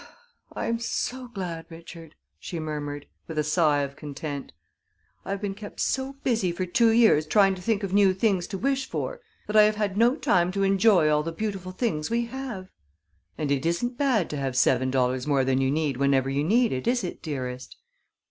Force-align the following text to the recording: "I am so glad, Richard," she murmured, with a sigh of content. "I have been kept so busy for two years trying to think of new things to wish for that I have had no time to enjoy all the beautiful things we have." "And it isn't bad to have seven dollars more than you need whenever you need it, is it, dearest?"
"I 0.55 0.65
am 0.65 0.79
so 0.79 1.27
glad, 1.27 1.67
Richard," 1.69 2.15
she 2.39 2.59
murmured, 2.59 3.05
with 3.27 3.37
a 3.37 3.43
sigh 3.43 3.83
of 3.83 3.95
content. 3.95 4.51
"I 5.23 5.29
have 5.29 5.41
been 5.41 5.53
kept 5.53 5.79
so 5.79 6.13
busy 6.23 6.51
for 6.51 6.65
two 6.65 6.89
years 6.89 7.27
trying 7.27 7.53
to 7.53 7.61
think 7.61 7.83
of 7.83 7.93
new 7.93 8.11
things 8.11 8.47
to 8.47 8.57
wish 8.57 8.87
for 8.89 9.21
that 9.45 9.55
I 9.55 9.61
have 9.61 9.75
had 9.75 9.97
no 9.97 10.15
time 10.15 10.51
to 10.53 10.63
enjoy 10.63 11.07
all 11.11 11.21
the 11.21 11.31
beautiful 11.31 11.71
things 11.71 12.09
we 12.09 12.25
have." 12.25 12.69
"And 13.37 13.51
it 13.51 13.63
isn't 13.63 13.99
bad 13.99 14.27
to 14.31 14.37
have 14.37 14.55
seven 14.55 14.89
dollars 14.89 15.27
more 15.27 15.45
than 15.45 15.61
you 15.61 15.69
need 15.69 15.97
whenever 15.97 16.31
you 16.31 16.43
need 16.43 16.71
it, 16.71 16.87
is 16.87 17.03
it, 17.03 17.21
dearest?" 17.21 17.77